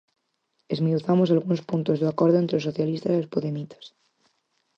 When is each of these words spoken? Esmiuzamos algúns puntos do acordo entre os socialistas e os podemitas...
Esmiuzamos 0.73 1.29
algúns 1.29 1.61
puntos 1.69 1.97
do 2.01 2.07
acordo 2.13 2.37
entre 2.39 2.57
os 2.59 2.65
socialistas 2.67 3.11
e 3.13 3.21
os 3.23 3.31
podemitas... 3.33 3.85